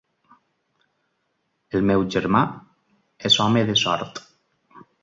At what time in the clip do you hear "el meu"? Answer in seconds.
1.79-2.07